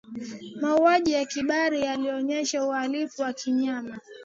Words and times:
mauaji 0.61 1.11
ya 1.11 1.25
kimbari 1.25 1.81
yalionyesha 1.81 2.65
uhalifu 2.67 3.21
wa 3.21 3.33
kinyama 3.33 3.99